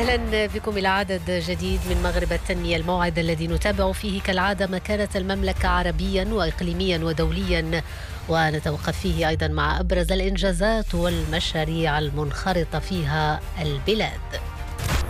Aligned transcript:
أهلا 0.00 0.46
بكم 0.46 0.78
إلى 0.78 0.88
عدد 0.88 1.30
جديد 1.30 1.80
من 1.90 2.02
مغرب 2.02 2.32
التنمية 2.32 2.76
الموعد 2.76 3.18
الذي 3.18 3.46
نتابع 3.46 3.92
فيه 3.92 4.20
كالعادة 4.20 4.66
مكانة 4.66 5.08
المملكة 5.16 5.68
عربيا 5.68 6.24
واقليميا 6.24 6.98
ودوليا 6.98 7.82
ونتوقف 8.28 9.00
فيه 9.00 9.28
أيضا 9.28 9.48
مع 9.48 9.80
أبرز 9.80 10.12
الإنجازات 10.12 10.94
والمشاريع 10.94 11.98
المنخرطة 11.98 12.78
فيها 12.78 13.40
البلاد. 13.62 14.40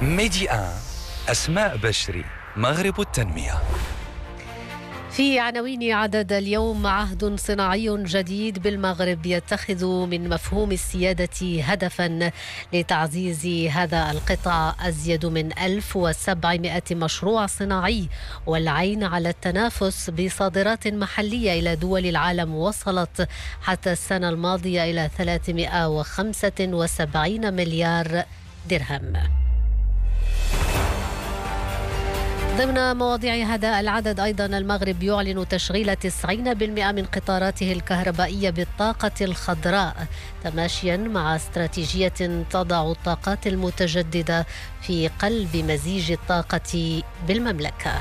ميدي 0.02 0.50
آن 0.50 0.74
أسماء 1.28 1.76
بشري 1.76 2.24
مغرب 2.56 3.00
التنمية 3.00 3.54
في 5.10 5.38
عناوين 5.38 5.92
عدد 5.92 6.32
اليوم 6.32 6.86
عهد 6.86 7.38
صناعي 7.38 8.04
جديد 8.04 8.58
بالمغرب 8.58 9.26
يتخذ 9.26 9.86
من 9.86 10.28
مفهوم 10.28 10.72
السيادة 10.72 11.62
هدفا 11.62 12.30
لتعزيز 12.72 13.46
هذا 13.70 14.10
القطاع 14.10 14.74
أزيد 14.80 15.26
من 15.26 15.58
1700 15.58 16.82
مشروع 16.92 17.46
صناعي 17.46 18.08
والعين 18.46 19.04
على 19.04 19.28
التنافس 19.28 20.10
بصادرات 20.10 20.88
محلية 20.88 21.60
إلى 21.60 21.76
دول 21.76 22.06
العالم 22.06 22.54
وصلت 22.54 23.28
حتى 23.62 23.92
السنة 23.92 24.28
الماضية 24.28 24.84
إلى 24.90 25.10
375 25.18 27.54
مليار 27.54 28.24
درهم. 28.70 29.12
ضمن 32.60 32.96
مواضيع 32.96 33.34
هذا 33.34 33.80
العدد 33.80 34.20
أيضا 34.20 34.46
المغرب 34.46 35.02
يعلن 35.02 35.48
تشغيل 35.48 35.96
90% 35.96 36.28
من 36.92 37.04
قطاراته 37.04 37.72
الكهربائية 37.72 38.50
بالطاقة 38.50 39.10
الخضراء 39.20 40.06
تماشيا 40.44 40.96
مع 40.96 41.36
استراتيجية 41.36 42.44
تضع 42.50 42.90
الطاقات 42.90 43.46
المتجددة 43.46 44.46
في 44.82 45.08
قلب 45.08 45.56
مزيج 45.56 46.12
الطاقة 46.12 47.02
بالمملكة. 47.28 47.92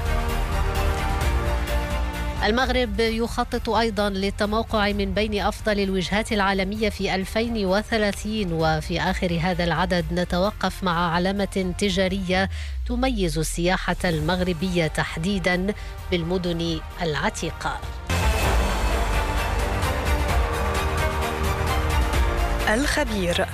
المغرب 2.44 3.00
يخطط 3.00 3.70
أيضا 3.70 4.10
للتموقع 4.10 4.92
من 4.92 5.14
بين 5.14 5.42
أفضل 5.42 5.80
الوجهات 5.80 6.32
العالمية 6.32 6.90
في 6.90 7.16
2030 7.16 8.54
وفي 8.54 9.02
آخر 9.02 9.40
هذا 9.42 9.64
العدد 9.64 10.06
نتوقف 10.12 10.84
مع 10.84 11.14
علامة 11.14 11.74
تجارية 11.78 12.50
تميز 12.88 13.38
السياحة 13.38 13.96
المغربية 14.06 14.88
تحديدا 14.88 15.74
بالمدن 16.12 16.80
العتيقة. 17.02 17.80
الخبير. 22.74 23.46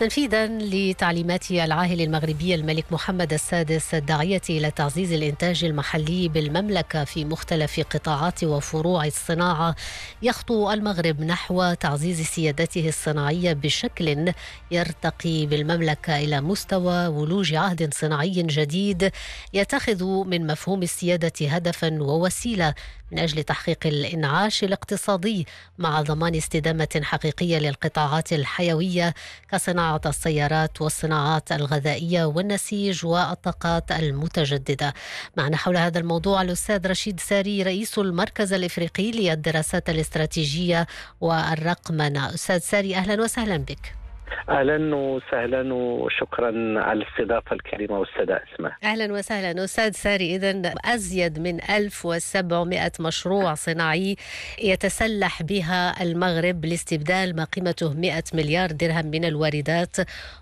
تنفيذا 0.00 0.46
لتعليمات 0.46 1.50
العاهل 1.50 2.00
المغربي 2.00 2.54
الملك 2.54 2.84
محمد 2.92 3.32
السادس 3.32 3.94
الداعية 3.94 4.42
إلى 4.50 4.70
تعزيز 4.70 5.12
الإنتاج 5.12 5.64
المحلي 5.64 6.28
بالمملكة 6.28 7.04
في 7.04 7.24
مختلف 7.24 7.80
قطاعات 7.80 8.44
وفروع 8.44 9.04
الصناعة 9.06 9.74
يخطو 10.22 10.72
المغرب 10.72 11.20
نحو 11.20 11.74
تعزيز 11.74 12.20
سيادته 12.20 12.88
الصناعية 12.88 13.52
بشكل 13.52 14.32
يرتقي 14.70 15.46
بالمملكة 15.46 16.18
إلى 16.18 16.40
مستوى 16.40 17.06
ولوج 17.06 17.54
عهد 17.54 17.94
صناعي 17.94 18.42
جديد 18.42 19.10
يتخذ 19.52 20.04
من 20.04 20.46
مفهوم 20.46 20.82
السيادة 20.82 21.48
هدفا 21.48 22.02
ووسيلة 22.02 22.74
من 23.12 23.18
أجل 23.18 23.42
تحقيق 23.42 23.86
الإنعاش 23.86 24.64
الاقتصادي 24.64 25.46
مع 25.78 26.02
ضمان 26.02 26.34
استدامة 26.34 27.00
حقيقية 27.02 27.58
للقطاعات 27.58 28.32
الحيوية 28.32 29.14
كصناعة 29.50 29.85
السيارات 29.94 30.82
والصناعات 30.82 31.52
الغذائية 31.52 32.24
والنسيج 32.24 33.06
والطاقات 33.06 33.92
المتجددة. 33.92 34.94
معنا 35.36 35.56
حول 35.56 35.76
هذا 35.76 35.98
الموضوع 35.98 36.42
الأستاذ 36.42 36.86
رشيد 36.86 37.20
ساري 37.20 37.62
رئيس 37.62 37.98
المركز 37.98 38.52
الإفريقي 38.52 39.10
للدراسات 39.10 39.90
الاستراتيجية 39.90 40.86
والرقمنة. 41.20 42.34
أستاذ 42.34 42.58
ساري 42.58 42.96
أهلا 42.96 43.22
وسهلا 43.22 43.56
بك. 43.56 44.05
أهلا 44.48 44.94
وسهلا 44.96 45.74
وشكرا 45.74 46.48
على 46.82 47.02
الاستضافة 47.02 47.52
الكريمة 47.56 47.98
والسادة 47.98 48.42
أسماء. 48.54 48.72
أهلا 48.84 49.12
وسهلا. 49.12 49.64
أستاذ 49.64 49.90
ساري 49.92 50.36
اذا 50.36 50.74
أزيد 50.84 51.38
من 51.38 51.60
1700 51.70 52.92
مشروع 53.00 53.54
صناعي 53.54 54.16
يتسلح 54.62 55.42
بها 55.42 56.02
المغرب 56.02 56.64
لاستبدال 56.64 57.36
ما 57.36 57.44
قيمته 57.44 57.94
100 57.94 58.22
مليار 58.34 58.72
درهم 58.72 59.06
من 59.06 59.24
الواردات 59.24 59.96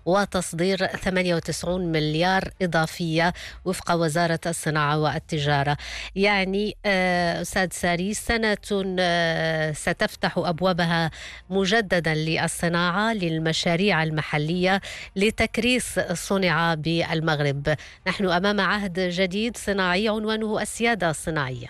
وتصدير 0.07 0.77
98 0.87 1.93
مليار 1.93 2.43
إضافية 2.63 3.33
وفق 3.65 3.93
وزارة 3.95 4.41
الصناعة 4.47 4.99
والتجارة. 5.01 5.77
يعني 6.17 6.77
آه، 6.87 7.41
أستاذ 7.41 7.69
ساري 7.71 8.15
سنة 8.15 8.57
آه، 9.01 9.73
ستفتح 9.73 10.39
أبوابها 10.39 11.11
مجددا 11.51 12.15
للصناعة 12.15 13.13
للمشاريع 13.13 13.74
المحلية 13.75 14.81
لتكريس 15.17 16.01
صنع 16.01 16.75
بالمغرب. 16.75 17.75
نحن 18.07 18.27
أمام 18.27 18.61
عهد 18.61 19.01
جديد 19.01 19.57
صناعي 19.57 20.09
عنوانه 20.09 20.63
السيادة 20.63 21.11
الصناعية. 21.11 21.67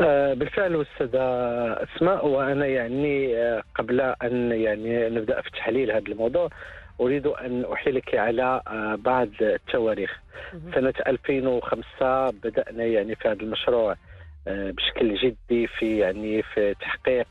آه، 0.00 0.34
بالفعل 0.34 0.82
أستاذة 0.82 1.22
أسماء 1.82 2.26
وأنا 2.26 2.66
يعني 2.66 3.36
آه، 3.36 3.62
قبل 3.74 4.00
أن 4.00 4.52
يعني 4.52 5.08
نبدأ 5.08 5.40
في 5.40 5.50
تحليل 5.50 5.90
هذا 5.90 6.08
الموضوع 6.08 6.48
أريد 7.00 7.26
أن 7.26 7.64
أحيلك 7.72 8.14
على 8.14 8.60
آه، 8.66 8.94
بعض 8.94 9.28
التواريخ. 9.40 10.20
سنة 10.74 10.94
2005 11.06 12.30
بدأنا 12.30 12.84
يعني 12.84 13.14
في 13.14 13.28
هذا 13.28 13.42
المشروع 13.42 13.96
بشكل 14.46 15.14
جدي 15.14 15.66
في 15.66 15.98
يعني 15.98 16.42
في 16.42 16.74
تحقيق 16.80 17.26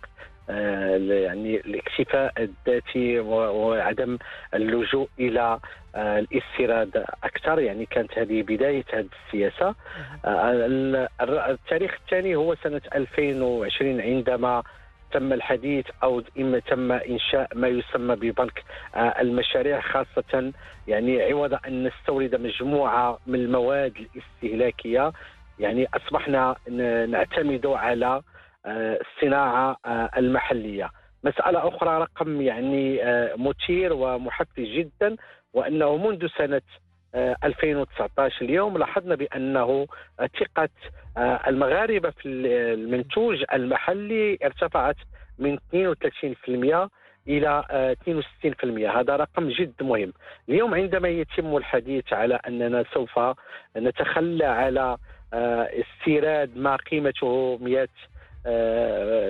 يعني 0.50 1.56
الاكتفاء 1.56 2.34
الذاتي 2.40 3.20
وعدم 3.20 4.18
اللجوء 4.54 5.10
إلى 5.20 5.60
آه، 5.96 6.20
الاستيراد 6.20 7.06
أكثر. 7.24 7.60
يعني 7.60 7.86
كانت 7.86 8.18
هذه 8.18 8.42
بداية 8.42 8.86
هذه 8.94 9.08
السياسة. 9.28 9.76
آه، 10.26 11.08
التاريخ 11.50 11.98
الثاني 12.04 12.36
هو 12.36 12.56
سنة 12.56 12.82
2020 12.96 14.02
عندما 14.02 14.64
تم 15.12 15.34
الحديث 15.34 15.86
أو 16.04 16.24
إما 16.40 16.60
تم 16.60 16.92
إنشاء 16.92 17.48
ما 17.56 17.68
يسمى 17.68 18.16
ببنك 18.16 18.64
آه، 18.96 19.22
المشاريع 19.22 19.82
خاصة 19.82 20.54
يعني 20.88 21.22
عوض 21.22 21.54
أن 21.68 21.84
نستورد 21.88 22.36
مجموعة 22.36 23.20
من 23.28 23.40
المواد 23.40 23.94
الاستهلاكية. 23.98 25.12
يعني 25.60 25.88
أصبحنا 25.94 26.56
نعتمد 27.10 27.66
على 27.66 28.06
آه، 28.06 28.24
الصناعة 28.66 29.78
آه، 29.86 30.10
المحلية. 30.18 30.90
مسألة 31.24 31.68
أخرى 31.68 31.98
رقم 32.02 32.42
يعني 32.42 33.04
آه، 33.04 33.36
مثير 33.36 33.94
ومحفز 33.94 34.64
جدا 34.64 35.16
وأنه 35.54 35.98
منذ 35.98 36.28
سنة 36.38 36.62
آه، 37.16 37.36
2019 37.44 38.42
اليوم 38.46 38.78
لاحظنا 38.78 39.16
بأنه 39.16 39.88
آه، 40.20 40.30
ثقة 40.40 40.70
آه، 41.18 41.40
المغاربة 41.48 42.10
في 42.10 42.28
المنتوج 42.30 43.44
المحلي 43.54 44.38
ارتفعت 44.44 44.96
من 45.40 45.58
32% 45.74 46.90
إلى 47.28 47.64
آه، 47.72 47.92
62% 47.92 49.00
هذا 49.00 49.16
رقم 49.16 49.50
جد 49.50 49.74
مهم 49.84 50.14
اليوم 50.50 50.74
عندما 50.76 51.08
يتم 51.10 51.58
الحديث 51.58 52.14
على 52.14 52.36
أننا 52.48 52.84
سوف 52.94 53.20
نتخلى 53.78 54.46
على 54.46 54.98
آه، 55.34 55.70
استيراد 55.82 56.58
ما 56.58 56.76
قيمته 56.76 57.58
100 57.62 57.82
آه، 57.82 57.88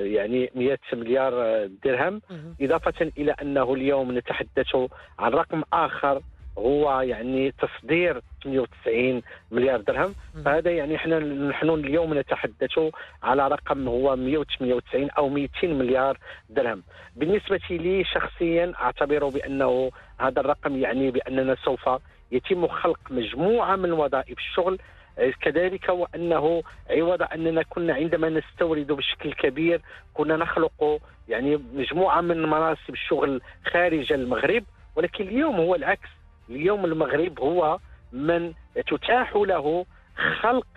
يعني 0.05 0.51
100 0.55 0.77
مليار 0.93 1.33
آه، 1.43 1.69
درهم 1.83 2.21
إضافة 2.61 3.11
إلى 3.17 3.31
أنه 3.31 3.73
اليوم 3.73 4.17
نتحدث 4.17 4.75
عن 5.19 5.31
رقم 5.31 5.63
آخر 5.73 6.21
هو 6.57 7.01
يعني 7.01 7.51
تصدير 7.51 8.21
98 8.43 9.21
مليار 9.51 9.81
درهم. 9.81 10.15
فهذا 10.45 10.71
يعني 10.71 10.95
إحنا 10.95 11.19
نحن 11.19 11.69
اليوم 11.69 12.13
نتحدث 12.13 12.79
على 13.23 13.47
رقم 13.47 13.87
هو 13.87 14.15
198 14.15 15.09
أو 15.09 15.29
200 15.29 15.67
مليار 15.67 16.17
درهم. 16.49 16.83
بالنسبة 17.15 17.59
لي 17.69 18.03
شخصيا 18.03 18.73
أعتبر 18.81 19.29
بأنه 19.29 19.91
هذا 20.19 20.39
الرقم 20.39 20.77
يعني 20.77 21.11
بأننا 21.11 21.55
سوف 21.65 21.89
يتم 22.31 22.67
خلق 22.67 22.99
مجموعة 23.09 23.75
من 23.75 23.91
وظائف 23.91 24.37
الشغل 24.37 24.79
كذلك 25.41 25.89
وأنه 25.89 26.63
عوض 26.89 27.21
أننا 27.23 27.63
كنا 27.63 27.93
عندما 27.93 28.29
نستورد 28.29 28.87
بشكل 28.91 29.33
كبير 29.33 29.81
كنا 30.13 30.37
نخلق 30.37 31.01
يعني 31.29 31.57
مجموعة 31.73 32.21
من 32.21 32.41
مناصب 32.41 32.89
الشغل 32.93 33.41
خارج 33.71 34.13
المغرب 34.13 34.63
ولكن 34.95 35.27
اليوم 35.27 35.55
هو 35.55 35.75
العكس. 35.75 36.09
اليوم 36.49 36.85
المغرب 36.85 37.39
هو 37.39 37.79
من 38.13 38.53
تتاح 38.87 39.35
له 39.35 39.85
خلق 40.41 40.67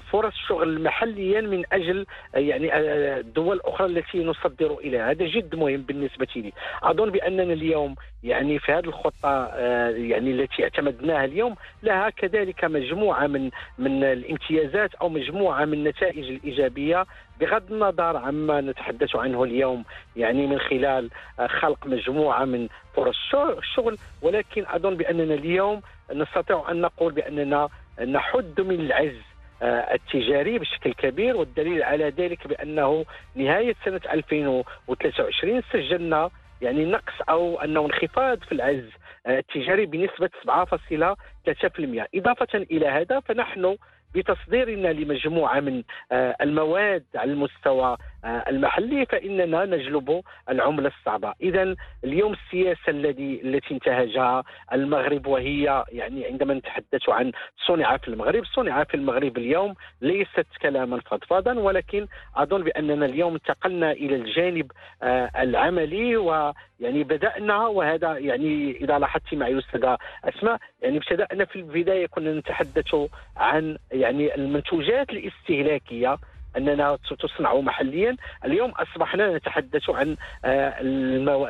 فرص 0.00 0.34
شغل 0.48 0.82
محليا 0.82 1.40
من 1.40 1.64
أجل 1.72 2.06
آه، 2.34 2.38
يعني 2.38 2.74
آه، 2.74 3.18
الدول 3.18 3.56
الاخرى 3.56 3.86
التي 3.86 4.24
نصدر 4.24 4.78
إليها. 4.78 5.10
هذا 5.10 5.26
جد 5.26 5.54
مهم 5.54 5.82
بالنسبة 5.82 6.26
لي. 6.36 6.52
أظن 6.82 7.10
بأننا 7.10 7.42
اليوم 7.42 7.94
يعني 8.22 8.58
في 8.58 8.72
هذه 8.72 8.84
الخطة 8.84 9.46
يعني 9.90 10.30
التي 10.30 10.62
اعتمدناها 10.64 11.24
اليوم 11.24 11.54
لها 11.82 12.10
كذلك 12.10 12.64
مجموعة 12.64 13.26
من 13.26 13.50
من 13.78 14.04
الامتيازات 14.04 14.94
أو 14.94 15.08
مجموعة 15.08 15.64
من 15.64 15.72
النتائج 15.74 16.30
الإيجابية 16.30 17.06
بغض 17.40 17.72
النظر 17.72 18.16
عما 18.16 18.60
نتحدث 18.60 19.16
عنه 19.16 19.44
اليوم 19.44 19.84
يعني 20.16 20.46
من 20.46 20.58
خلال 20.58 21.10
خلق 21.46 21.86
مجموعة 21.86 22.44
من 22.44 22.68
فرص 22.96 23.34
الشغل 23.34 23.98
ولكن 24.22 24.64
أظن 24.68 24.96
بأننا 24.96 25.34
اليوم 25.34 25.80
نستطيع 26.14 26.70
أن 26.70 26.80
نقول 26.80 27.12
بأننا 27.12 27.68
نحد 28.06 28.60
من 28.60 28.80
العز 28.80 29.12
آه، 29.12 29.29
التجاري 29.62 30.58
بشكل 30.58 30.92
كبير 30.92 31.36
والدليل 31.36 31.82
على 31.82 32.08
ذلك 32.08 32.46
بأنه 32.46 33.04
نهاية 33.34 33.74
سنة 33.84 34.00
2023 34.12 35.62
سجلنا 35.72 36.30
يعني 36.62 36.84
نقص 36.84 37.12
أو 37.28 37.60
أنه 37.60 37.86
انخفاض 37.86 38.38
في 38.38 38.52
العز 38.52 38.90
آه، 39.26 39.38
التجاري 39.38 39.86
بنسبة 39.86 40.30
7.3% 40.44 42.06
إضافة 42.14 42.58
إلى 42.70 42.86
هذا 42.86 43.20
فنحن 43.20 43.76
بتصديرنا 44.14 44.88
لمجموعة 44.88 45.60
من 45.60 45.82
آه، 46.12 46.36
المواد 46.40 47.04
على 47.14 47.32
المستوى 47.32 47.96
آه، 48.19 48.19
المحلي 48.24 49.06
فإننا 49.06 49.64
نجلب 49.64 50.22
العملة 50.48 50.88
الصعبة، 50.98 51.34
اذا 51.40 51.74
اليوم 52.04 52.32
السياسة 52.32 52.88
الذي 52.88 53.40
التي 53.44 53.74
انتهجها 53.74 54.44
المغرب 54.72 55.26
وهي 55.26 55.84
يعني 55.92 56.26
عندما 56.26 56.54
نتحدث 56.54 57.08
عن 57.08 57.32
صنع 57.66 57.96
في 57.96 58.08
المغرب، 58.08 58.44
صنع 58.44 58.84
في 58.84 58.94
المغرب 58.94 59.38
اليوم 59.38 59.74
ليست 60.00 60.46
كلاما 60.62 61.00
فضفاضا 61.00 61.52
ولكن 61.52 62.06
أظن 62.36 62.62
بأننا 62.64 63.06
اليوم 63.06 63.34
انتقلنا 63.34 63.92
إلى 63.92 64.16
الجانب 64.16 64.72
آه، 65.02 65.30
العملي 65.42 66.16
ويعني 66.16 67.04
بدأنا 67.04 67.66
وهذا 67.66 68.18
يعني 68.18 68.70
إذا 68.80 68.98
لاحظت 68.98 69.34
معي 69.34 69.58
أستاذة 69.58 69.98
أسماء 70.24 70.58
يعني 70.82 70.96
ابتدأنا 70.98 71.44
في 71.44 71.56
البداية 71.56 72.06
كنا 72.06 72.32
نتحدث 72.32 72.94
عن 73.36 73.78
يعني 73.92 74.34
المنتوجات 74.34 75.10
الاستهلاكية 75.10 76.18
أننا 76.56 76.98
تصنع 77.20 77.54
محليا. 77.54 78.16
اليوم 78.44 78.70
أصبحنا 78.70 79.36
نتحدث 79.36 79.90
عن 79.90 80.16
آه، 80.44 80.80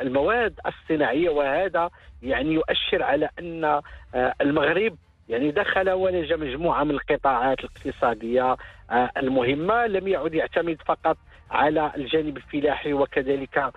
المواد 0.01 0.59
الصناعية 0.65 1.29
وهذا 1.29 1.89
يعني 2.21 2.53
يؤشر 2.53 3.03
على 3.03 3.29
أن 3.39 3.63
آه، 3.63 4.33
المغرب 4.41 4.97
يعني 5.29 5.51
دخل 5.51 5.89
ولج 5.89 6.33
مجموعة 6.33 6.83
من 6.83 6.91
القطاعات 6.91 7.57
الاقتصادية 7.59 8.57
آه، 8.91 9.11
المهمة 9.17 9.87
لم 9.87 10.07
يعد 10.07 10.33
يعتمد 10.33 10.77
فقط 10.85 11.17
على 11.51 11.91
الجانب 11.97 12.37
الفلاحي 12.37 12.93
وكذلك 12.93 13.57
آه، 13.57 13.71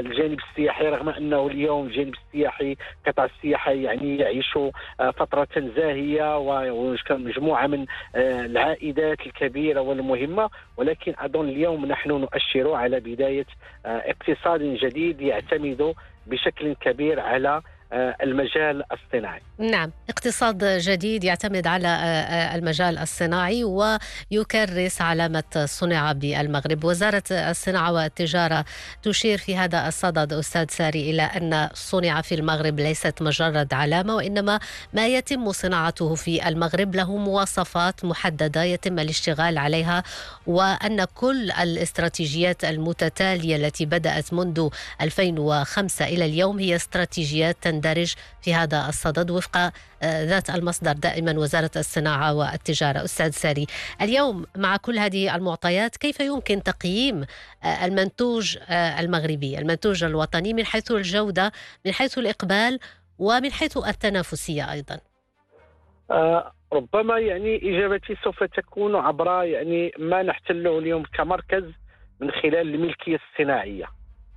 الجانب 0.00 0.38
السياحي 0.50 0.86
رغم 0.88 1.08
أنه 1.08 1.46
اليوم 1.46 1.86
الجانب 1.86 2.14
السياحي 2.14 2.76
قطاع 3.06 3.24
السياحه 3.24 3.72
يعني 3.72 4.18
يعيش 4.18 4.56
آه، 5.00 5.10
فترة 5.10 5.48
زاهية 5.76 6.38
ومجموعه 6.38 7.66
من 7.66 7.86
العائدات 8.16 9.20
الكبيرة 9.26 9.80
والمهمة 9.80 10.50
ولكن 10.76 11.14
اظن 11.18 11.48
اليوم 11.48 11.86
نحن 11.86 12.10
نؤشر 12.10 12.74
على 12.74 13.00
بداية 13.00 13.46
اقتصاد 13.84 14.62
جديد 14.62 15.20
يعتمد 15.20 15.94
بشكل 16.26 16.74
كبير 16.74 17.20
على 17.20 17.48
آه، 17.48 17.62
المجال 17.92 18.82
الصناعي. 18.92 19.40
نعم 19.58 19.90
اقتصاد 20.10 20.64
جديد 20.64 21.24
يعتمد 21.24 21.66
على 21.66 21.88
آه، 21.88 21.90
آه، 21.90 22.54
المجال 22.54 22.98
الصناعي 22.98 23.64
ويكرس 23.64 25.00
علامة 25.02 25.64
صنع 25.64 26.12
بالمغرب. 26.12 26.84
وزارة 26.84 27.22
الصناعة 27.30 27.92
والتجارة 27.92 28.64
تشير 29.02 29.38
في 29.38 29.56
هذا 29.56 29.88
الصدد 29.88 30.32
أستاذ 30.32 30.66
ساري 30.68 31.10
إلى 31.10 31.22
أن 31.22 31.68
صنع 31.74 32.20
في 32.20 32.34
المغرب 32.34 32.80
ليست 32.80 33.22
مجرد 33.22 33.74
علامة 33.74 34.14
وإنما 34.16 34.60
ما 34.92 35.06
يتم 35.06 35.52
صناعته 35.52 36.14
في 36.14 36.48
المغرب. 36.48 36.94
له 36.94 37.16
مواصفات 37.16 38.04
محددة 38.04 38.62
يتم 38.62 38.98
الاشتغال 38.98 39.58
عليها 39.58 40.02
وأن 40.46 41.04
كل 41.04 41.50
الاستراتيجيات 41.50 42.64
المتتالية 42.64 43.56
التي 43.56 43.86
بدأت 43.86 44.34
منذ 44.34 44.68
2005 45.00 46.04
إلى 46.04 46.24
اليوم 46.24 46.58
هي 46.58 46.76
استراتيجيات 46.76 47.56
تندرج 47.80 48.14
في 48.42 48.54
هذا 48.54 48.88
الصدد 48.88 49.30
وفق 49.30 49.56
آه، 49.56 50.24
ذات 50.24 50.50
المصدر 50.50 50.92
دائما 50.92 51.32
وزارة 51.38 51.70
الصناعة 51.76 52.34
والتجارة 52.34 53.04
أستاذ 53.04 53.30
ساري 53.30 53.66
اليوم 54.02 54.46
مع 54.56 54.76
كل 54.76 54.98
هذه 54.98 55.36
المعطيات 55.36 55.96
كيف 55.96 56.20
يمكن 56.20 56.62
تقييم 56.62 57.24
آه، 57.64 57.86
المنتوج 57.86 58.58
آه، 58.70 59.00
المغربي 59.00 59.58
المنتوج 59.58 60.04
الوطني 60.04 60.54
من 60.54 60.64
حيث 60.64 60.90
الجودة 60.90 61.52
من 61.86 61.92
حيث 61.92 62.18
الإقبال 62.18 62.78
ومن 63.18 63.52
حيث 63.52 63.76
التنافسية 63.76 64.72
أيضا 64.72 65.00
ربما 66.72 67.18
يعني 67.18 67.56
إجابتي 67.56 68.16
سوف 68.24 68.44
تكون 68.44 68.96
عبر 68.96 69.44
يعني 69.44 69.92
ما 69.98 70.22
نحتله 70.22 70.78
اليوم 70.78 71.02
كمركز 71.02 71.64
من 72.20 72.30
خلال 72.30 72.74
الملكية 72.74 73.18
الصناعية. 73.32 73.84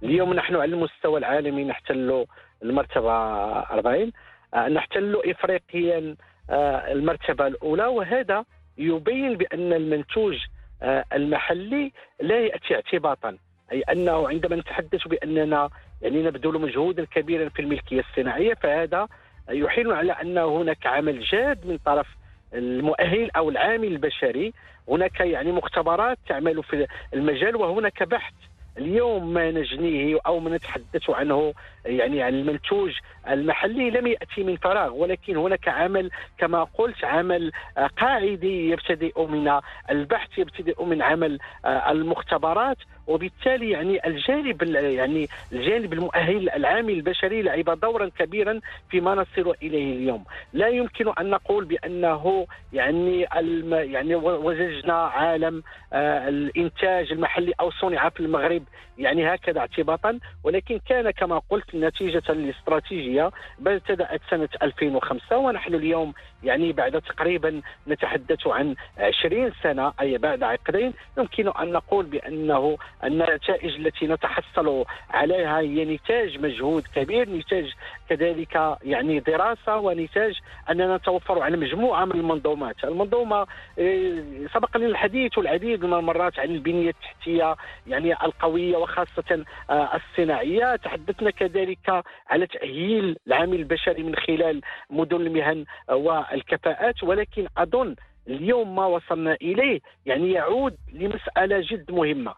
اليوم 0.04 0.34
نحن 0.34 0.56
على 0.56 0.74
المستوى 0.74 1.20
العالمي 1.20 1.64
نحتل 1.64 2.26
المرتبة 2.64 3.12
40 3.12 4.12
آه، 4.54 4.68
نحتل 4.70 5.22
إفريقيا 5.26 6.16
آه، 6.50 6.92
المرتبة 6.92 7.48
الأولى 7.48 7.86
وهذا 7.86 8.46
يبين 8.78 9.38
بأن 9.38 9.74
المنتوج 9.74 10.38
آه، 10.82 11.06
المحلي 11.14 11.92
لا 12.22 12.40
يأتي 12.40 12.76
اعتباطا. 12.76 13.38
أي 13.72 13.82
أنه 13.82 14.28
عندما 14.28 14.56
نتحدث 14.56 15.08
بأننا 15.08 15.70
يعني 16.02 16.24
نبذل 16.24 16.62
مجهودا 16.62 17.06
كبيرا 17.06 17.50
في 17.50 17.62
الملكية 17.62 18.00
الصناعية 18.10 18.54
فهذا 18.54 19.08
يحيل 19.50 19.92
على 19.92 20.12
أن 20.12 20.38
هناك 20.38 20.88
عمل 20.88 21.20
جاد 21.20 21.68
من 21.68 21.78
طرف 21.78 22.08
المؤهل 22.54 23.32
أو 23.32 23.50
العامل 23.50 23.88
البشري. 23.88 24.54
هناك 24.90 25.20
يعني 25.20 25.52
مختبرات 25.52 26.18
تعمل 26.28 26.64
في 26.64 26.88
المجال 27.14 27.56
وهناك 27.56 28.04
بحث 28.04 28.34
اليوم 28.78 29.34
ما 29.34 29.52
نجنيه 29.52 30.20
أو 30.26 30.40
ما 30.40 30.50
نتحدث 30.56 31.10
عنه 31.10 31.54
يعني 31.86 32.22
عن 32.22 32.34
المنتوج 32.34 32.92
المحلي 33.30 33.90
لم 33.90 34.08
يأتي 34.08 34.44
من 34.44 34.58
فراغ 34.58 34.94
ولكن 34.94 35.38
هناك 35.38 35.68
عمل 35.68 36.10
كما 36.38 36.64
قلت 36.64 37.04
عمل 37.04 37.52
قاعدي 37.98 38.70
يبتدئ 38.70 39.26
من 39.26 39.60
البحث 39.90 40.38
يبتدئ 40.38 40.84
من 40.84 41.02
عمل 41.02 41.40
آه، 41.66 41.92
المختبرات. 41.92 42.78
وبالتالي 43.08 43.70
يعني 43.70 44.08
الجانب 44.08 44.64
يعني 44.74 45.28
الجانب 45.52 45.94
المؤهل 45.94 46.50
العامل 46.50 46.94
البشري 46.94 47.42
لعب 47.42 47.80
دورا 47.80 48.10
كبيرا 48.20 48.60
فيما 48.90 49.16
نصل 49.16 49.54
إليه 49.64 49.96
اليوم، 49.98 50.24
لا 50.54 50.68
يمكن 50.68 51.10
أن 51.20 51.30
نقول 51.30 51.66
بأنه 51.66 52.48
يعني 52.74 53.28
يعني 53.72 54.16
وزجنا 54.16 54.94
عالم 54.94 55.64
آه 55.94 56.30
الإنتاج 56.30 57.12
المحلي 57.12 57.54
أو 57.60 57.72
صنع 57.72 58.10
في 58.10 58.20
المغرب 58.20 58.64
يعني 58.98 59.34
هكذا 59.36 59.60
اعتباطا. 59.60 60.20
ولكن 60.44 60.80
كان 60.90 61.12
كما 61.12 61.42
قلت 61.50 61.76
نتيجة 61.76 62.34
لاستراتيجيه 62.34 63.32
ابتدات 63.68 64.22
سنة 64.30 64.50
2005 64.62 65.38
ونحن 65.38 65.76
اليوم 65.76 66.14
يعني 66.44 66.72
بعد 66.72 67.02
تقريبا 67.02 67.62
نتحدث 67.88 68.48
عن 68.48 68.76
20 68.98 69.52
سنة 69.64 69.94
أي 70.02 70.18
بعد 70.18 70.44
عقدين 70.44 70.94
يمكن 71.18 71.48
أن 71.48 71.72
نقول 71.72 72.06
بأنه 72.06 72.78
النتائج 73.04 73.76
التي 73.76 74.08
نتحصل 74.08 74.86
عليها 75.10 75.60
هي 75.60 75.86
نتاج 75.86 76.40
مجهود 76.40 76.84
كبير 76.96 77.30
نتاج 77.30 77.74
كذلك 78.10 78.78
يعني 78.84 79.20
دراسة 79.20 79.78
ونتاج 79.78 80.40
أننا 80.70 80.98
نتوفر 80.98 81.42
على 81.42 81.58
مجموعة 81.58 82.06
من 82.06 82.12
المنظومات. 82.12 82.84
المنظومة 82.84 83.48
آه، 83.80 84.24
سبق 84.54 84.78
لنا 84.78 84.88
الحديث 84.88 85.38
العديد 85.38 85.86
من 85.86 85.94
المرات 85.94 86.40
عن 86.40 86.50
البنية 86.50 86.90
التحتية 86.90 87.56
يعني 87.88 88.14
القوية 88.14 88.78
وخاصة 88.78 89.46
آه، 89.70 89.90
الصناعية. 89.96 90.76
تحدثنا 90.76 91.32
كذلك 91.32 92.04
على 92.30 92.48
تأهيل 92.48 93.18
العامل 93.28 93.56
البشري 93.60 94.04
من 94.04 94.16
خلال 94.16 94.62
مدن 94.90 95.16
المهن 95.22 95.66
والكفاءات 95.90 97.04
ولكن 97.04 97.48
أظن 97.58 97.96
اليوم 98.28 98.76
ما 98.76 98.86
وصلنا 98.86 99.34
إليه 99.42 99.80
يعني 100.06 100.32
يعود 100.32 100.76
لمسألة 100.94 101.60
جد 101.60 101.92
مهمة. 101.92 102.34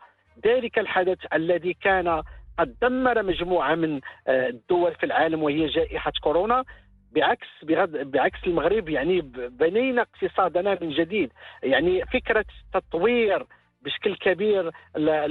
ذلك 0.46 0.80
الحدث 0.80 1.18
الذي 1.34 1.74
كان 1.74 2.24
قد 2.60 2.75
دمر 2.82 3.24
مجموعة 3.24 3.75
من 3.75 4.01
آه، 4.27 4.48
الدول 4.48 4.96
في 4.96 5.06
العالم 5.06 5.44
وهي 5.44 5.68
جائحة 5.68 6.12
كورونا 6.22 6.63
بعكس 7.12 7.48
بعكس 7.86 8.39
المغرب 8.48 8.89
يعني 8.89 9.22
بنينا 9.50 10.01
اقتصادنا 10.01 10.77
من 10.82 10.89
جديد. 10.89 11.32
يعني 11.63 12.06
فكرة 12.06 12.46
تطوير 12.74 13.46
بشكل 13.86 14.15
كبير 14.15 14.72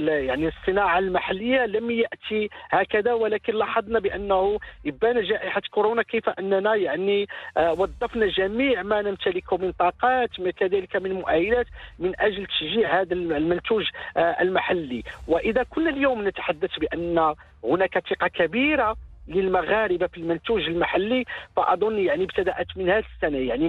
يعني 0.07 0.47
الصناعة 0.47 0.99
المحلية 0.99 1.65
لم 1.65 1.91
يأتي 1.91 2.49
هكذا 2.69 3.13
ولكن 3.13 3.53
لاحظنا 3.53 3.99
بأنه 3.99 4.59
ابان 4.85 5.23
جائحة 5.23 5.61
كورونا 5.71 6.03
كيف 6.03 6.29
أننا 6.29 6.75
يعني 6.75 7.27
آه، 7.57 7.71
وظفنا 7.71 8.27
جميع 8.27 8.83
ما 8.83 9.01
نمتلكه 9.01 9.57
من 9.57 9.71
طاقات 9.71 10.29
كذلك 10.57 10.95
من 10.95 11.13
مؤهلات 11.13 11.67
من 11.99 12.13
أجل 12.19 12.45
تشجيع 12.45 13.01
هذا 13.01 13.13
المنتوج 13.13 13.85
آه، 14.17 14.41
المحلي. 14.41 15.03
وإذا 15.27 15.63
كنا 15.63 15.89
اليوم 15.89 16.27
نتحدث 16.27 16.79
بأن 16.79 17.33
هناك 17.63 18.03
ثقة 18.09 18.27
كبيرة 18.27 18.95
للمغاربة 19.27 20.07
في 20.07 20.17
المنتوج 20.17 20.61
المحلي 20.61 21.25
فأظن 21.55 21.99
يعني 21.99 22.23
ابتدأت 22.23 22.67
من 22.75 22.89
هذه 22.89 23.03
السنة 23.15 23.37
يعني 23.37 23.67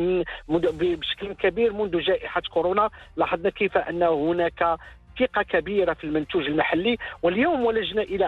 من 0.49 0.61
بشكل 0.81 1.33
كبير 1.33 1.73
منذ 1.73 2.01
جائحة 2.01 2.43
كورونا 2.51 2.91
لاحظنا 3.17 3.51
كيف 3.51 3.79
أن 3.79 4.03
هناك 4.03 4.79
ثقة 5.19 5.43
كبيرة 5.43 5.93
في 5.93 6.05
المنتوج 6.05 6.47
المحلي 6.47 6.97
واليوم 7.23 7.65
ولجنا 7.65 8.03
إلى 8.03 8.25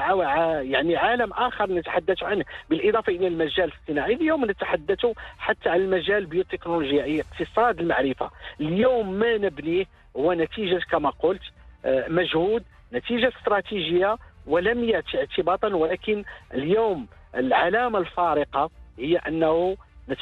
يعني 0.70 0.96
عالم 0.96 1.32
آخر 1.32 1.72
نتحدث 1.72 2.22
عنه 2.22 2.44
بالإضافة 2.70 3.12
إلى 3.12 3.26
المجال 3.26 3.72
الصناعي. 3.72 4.14
اليوم 4.14 4.44
نتحدث 4.44 5.06
حتى 5.38 5.68
عن 5.68 5.80
المجال 5.80 6.16
البيوتكنولوجيا 6.16 7.04
اي 7.04 7.20
اقتصاد 7.20 7.80
المعرفة. 7.80 8.30
اليوم 8.60 9.12
ما 9.12 9.36
نبنيه 9.36 9.84
هو 10.16 10.32
نتيجة 10.32 10.80
كما 10.90 11.10
قلت 11.10 11.42
آه، 11.84 12.08
مجهود 12.08 12.62
نتيجة 12.92 13.32
استراتيجية 13.38 14.16
ولم 14.46 14.84
يأتي 14.84 15.18
اعتباطا 15.18 15.68
ولكن 15.68 16.24
اليوم 16.54 17.06
العلامة 17.34 17.98
الفارقة 17.98 18.70
هي 18.98 19.16
أنه 19.16 19.76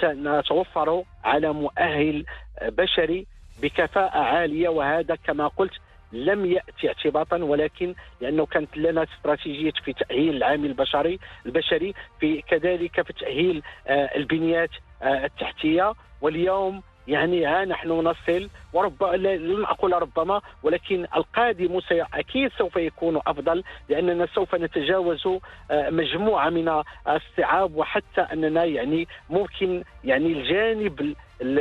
نتوفر 0.07 1.05
على 1.25 1.53
مؤهل 1.53 2.25
بشري 2.63 3.27
بكفاءة 3.63 4.19
عالية 4.19 4.69
وهذا 4.69 5.15
كما 5.15 5.47
قلت 5.47 5.73
لم 6.13 6.47
يأتي 6.47 6.89
اعتباطا 6.89 7.37
ولكن 7.37 7.95
لأنه 8.21 8.47
كانت 8.47 8.77
لنا 8.77 9.03
استراتيجية 9.03 9.73
في 9.85 9.93
تأهيل 9.93 10.37
العامل 10.37 10.67
البشري 10.67 11.19
البشري 11.47 11.95
في 12.21 12.43
كذلك 12.43 13.03
في 13.03 13.13
تأهيل 13.13 13.63
آه، 13.87 14.17
البنيات 14.17 14.71
آه، 15.03 15.25
التحتية. 15.25 15.93
واليوم 16.21 16.83
يعني 17.09 17.47
ها 17.47 17.65
نحن 17.65 17.89
نصل 17.89 18.49
وربما 18.73 19.17
لن 19.17 19.65
أقول 19.65 19.93
ربما 19.93 20.41
ولكن 20.63 21.07
القادم 21.17 21.81
أكيد 21.91 22.51
سوف 22.59 22.77
يكون 22.77 23.21
أفضل 23.27 23.63
لأننا 23.89 24.27
سوف 24.35 24.55
نتجاوز 24.55 25.27
آه، 25.71 25.91
مجموعة 25.91 26.51
من 26.51 26.83
الصعاب 27.09 27.77
وحتى 27.77 28.21
أننا 28.21 28.65
يعني 28.65 29.09
ممكن 29.31 29.85
يعني 30.05 30.27
الجانب 30.27 31.15
ال 31.43 31.59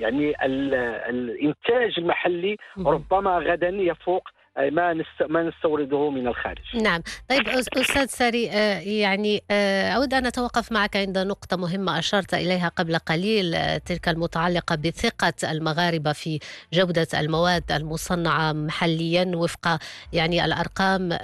يعني 0.00 0.44
ال 0.44 0.74
الإنتاج 1.14 1.94
المحلي 1.98 2.56
ربما 2.78 3.38
غدا 3.38 3.68
يفوق 3.68 4.28
ما 4.58 5.04
ما 5.28 5.42
نستورده 5.42 6.10
من 6.10 6.28
الخارج. 6.28 6.62
نعم، 6.74 7.02
طيب 7.28 7.48
أستاذ 7.48 8.06
ساري 8.06 8.50
آه، 8.50 8.80
يعني 8.80 9.42
آه، 9.50 9.90
أود 9.90 10.14
أن 10.14 10.26
أتوقف 10.26 10.72
معك 10.72 10.96
عند 10.96 11.18
نقطة 11.18 11.56
مهمة 11.56 11.98
أشرت 11.98 12.34
إليها 12.34 12.68
قبل 12.68 12.98
قليل 12.98 13.54
آه، 13.54 13.78
تلك 13.78 14.08
المتعلقة 14.08 14.76
بثقة 14.76 15.32
المغاربة 15.50 16.12
في 16.12 16.38
جودة 16.72 17.06
المواد 17.14 17.72
المصنعة 17.72 18.52
محليا 18.52 19.32
وفق 19.34 19.78
يعني 20.12 20.44
الأرقام 20.44 21.18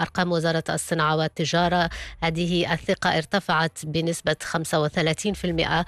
أرقام 0.00 0.32
وزارة 0.32 0.64
الصناعة 0.70 1.16
والتجارة 1.16 1.90
هذه 2.22 2.72
الثقة 2.72 3.16
ارتفعت 3.16 3.78
بنسبة 3.86 4.36
35% 4.42 5.84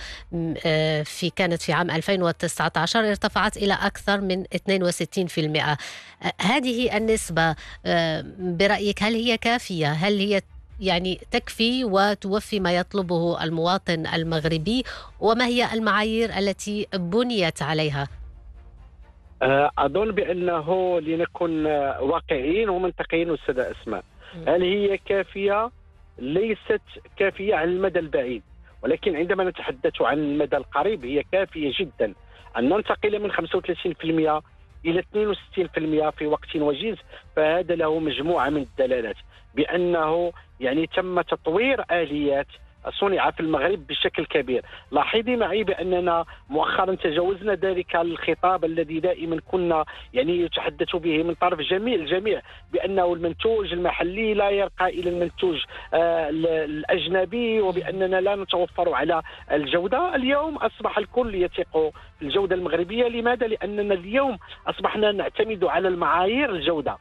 في 1.04 1.30
كانت 1.37 1.62
في 1.62 1.73
عام 1.73 1.90
2019 1.90 3.09
ارتفعت 3.09 3.56
إلى 3.56 3.75
أكثر 3.75 4.21
من 4.21 4.45
62%. 4.45 5.76
هذه 6.40 6.65
هذه 6.66 6.96
النسبة 6.96 7.56
آه، 7.87 8.25
برأيك 8.38 9.02
هل 9.02 9.14
هي 9.14 9.38
كافية؟ 9.38 9.87
هل 9.87 10.18
هي 10.18 10.40
يعني 10.80 11.20
تكفي 11.30 11.85
وتوفي 11.85 12.61
ما 12.61 12.76
يطلبه 12.76 13.44
المواطن 13.44 14.06
المغربي؟ 14.06 14.85
وما 15.20 15.46
هي 15.46 15.73
المعايير 15.75 16.30
التي 16.38 16.87
بنيت 16.94 17.62
عليها؟ 17.62 18.08
آه، 19.42 19.70
أظن 19.78 20.11
بأنه 20.11 21.00
لنكن 21.00 21.66
واقعيين 22.00 22.68
ومنطقيين 22.68 23.35
أستاذ 23.35 23.58
أسماء. 23.58 24.04
هل 24.49 24.62
هي 24.62 24.99
كافية؟ 24.99 25.70
ليست 26.18 26.82
كافية 27.16 27.54
على 27.54 27.70
المدى 27.70 27.99
البعيد. 27.99 28.42
ولكن 28.82 29.16
عندما 29.16 29.44
نتحدث 29.44 30.02
عن 30.02 30.18
المدى 30.18 30.56
القريب 30.56 31.04
هي 31.04 31.23
كافية 31.32 31.73
جدا. 31.80 32.14
أن 32.58 32.68
ننتقل 32.68 33.23
من 33.23 33.32
35% 33.32 34.42
إلى 34.85 35.02
62% 35.02 36.11
في 36.11 36.26
وقت 36.26 36.56
وجيز 36.56 36.97
فهذا 37.37 37.75
له 37.75 37.99
مجموعة 37.99 38.50
من 38.50 38.62
الدلالات 38.62 39.16
بأنه 39.54 40.33
يعني 40.61 40.87
تم 40.87 41.21
تطوير 41.21 41.85
آليات 41.90 42.47
صنع 42.90 43.31
في 43.31 43.40
المغرب 43.40 43.87
بشكل 43.87 44.25
كبير. 44.25 44.64
لاحظي 44.90 45.37
معي 45.37 45.64
بأننا 45.64 46.25
مؤخرا 46.50 46.95
تجاوزنا 46.95 47.55
ذلك 47.55 47.97
الخطاب 47.97 48.64
الذي 48.64 49.00
دائما 49.00 49.40
كنا 49.50 49.85
يعني 50.14 50.40
يتحدث 50.40 50.97
به 50.97 51.23
من 51.23 51.35
طرف 51.35 51.61
جميع 51.61 51.95
الجميع 51.95 52.40
بأنه 52.73 53.12
المنتوج 53.12 53.73
المحلي 53.73 54.35
لا 54.35 54.50
يرقى 54.50 54.88
إلى 54.88 55.11
المنتوج 55.11 55.64
آه 55.95 56.28
الأجنبي 56.31 57.61
وبأننا 57.61 58.21
لا 58.21 58.37
نتوفر 58.37 58.95
على 58.95 59.23
الجودة. 59.52 60.14
اليوم 60.14 60.57
أصبح 60.57 60.99
الكل 60.99 61.35
يثق 61.35 61.93
في 62.19 62.23
الجودة 62.23 62.55
المغربية. 62.57 63.09
لماذا؟ 63.09 63.47
لأننا 63.47 63.95
اليوم 63.95 64.38
أصبحنا 64.66 65.12
نعتمد 65.12 65.64
على 65.64 65.88
المعايير 65.88 66.50
الجودة. 66.50 66.99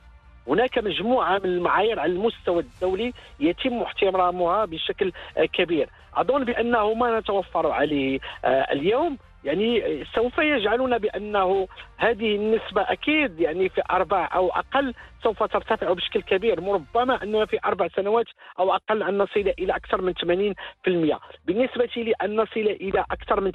هناك 0.48 0.78
مجموعة 0.78 1.38
من 1.38 1.46
المعايير 1.46 2.00
على 2.00 2.12
المستوى 2.12 2.60
الدولي 2.60 3.14
يتم 3.40 3.82
احترامها 3.82 4.66
بشكل 4.66 5.12
كبير. 5.54 5.90
أظن 6.16 6.44
بأنه 6.44 6.94
ما 6.94 7.20
نتوفر 7.20 7.72
عليه 7.72 8.20
آه، 8.46 8.72
اليوم. 8.72 9.18
يعني 9.46 10.04
سوف 10.16 10.38
يجعلنا 10.38 10.98
بأنه 10.98 11.68
هذه 11.98 12.36
النسبة 12.36 12.82
أكيد 12.82 13.40
يعني 13.40 13.70
في 13.70 13.82
أربع 13.92 14.30
أو 14.34 14.50
أقل 14.50 14.94
سوف 15.24 15.44
ترتفع 15.44 15.94
بشكل 15.94 16.22
كبير 16.22 16.64
ربما 16.64 17.24
اننا 17.24 17.46
في 17.46 17.60
أربع 17.66 17.88
سنوات 17.88 18.26
أو 18.60 18.76
أقل 18.76 19.04
أن 19.04 19.18
نصل 19.18 19.54
إلى 19.60 19.76
أكثر 19.76 20.02
من 20.02 20.14
80% 20.14 21.20
بالنسبة 21.46 21.90
لي 21.98 22.14
أن 22.24 22.36
نصل 22.36 22.60
إلى 22.60 23.06
أكثر 23.12 23.42
من 23.42 23.52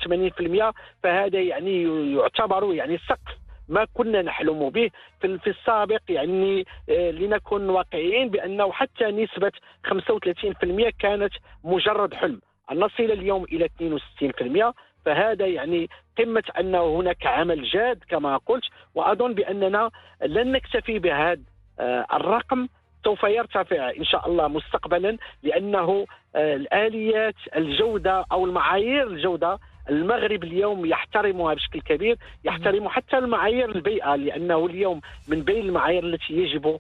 80% 0.71 0.75
فهذا 1.03 1.41
يعني 1.41 1.83
يعتبر 2.15 2.75
يعني 2.75 2.99
سقف 2.99 3.50
ما 3.71 3.87
كنا 3.95 4.23
نحلم 4.23 4.71
به 4.71 4.91
في 5.21 5.47
السابق. 5.47 6.01
يعني 6.09 6.67
آه، 6.89 7.11
لنكن 7.11 7.71
واقعيين 7.71 8.29
بأنه 8.29 8.73
حتى 8.73 9.05
نسبة 9.05 9.53
35% 9.87 10.91
كانت 10.99 11.33
مجرد 11.65 12.15
حلم. 12.15 12.41
ان 12.73 12.79
نصل 12.79 13.03
اليوم 13.03 13.45
إلى 13.45 13.65
62% 13.65 14.75
فهذا 15.05 15.47
يعني 15.47 15.89
قمة 16.19 16.45
انه 16.61 17.01
هناك 17.01 17.27
عمل 17.27 17.65
جاد 17.65 17.99
كما 18.09 18.37
قلت. 18.37 18.65
وأظن 18.95 19.35
بأننا 19.35 19.91
لن 20.23 20.53
نكتفي 20.53 20.99
بهذا 20.99 21.41
آه، 21.81 22.07
الرقم. 22.13 22.69
سوف 23.05 23.23
يرتفع 23.23 23.91
إن 23.91 24.05
شاء 24.05 24.29
الله 24.29 24.49
مستقبلا 24.49 25.17
لأنه 25.43 26.07
آه، 26.37 26.57
الآليات 26.57 27.35
الجودة 27.57 28.25
أو 28.33 28.45
المعايير 28.45 29.07
الجودة 29.07 29.59
المغرب 29.91 30.45
اليوم 30.45 30.87
يحترمها 30.87 31.55
بشكل 31.55 31.81
كبير 31.81 32.17
يحترم 32.45 32.89
حتى 32.89 33.19
المعايير 33.19 33.77
البيئة 33.77 34.15
لأنه 34.15 34.67
اليوم 34.67 35.01
من 35.29 35.43
بين 35.43 35.67
المعايير 35.67 36.05
التي 36.05 36.35
يجب 36.35 36.79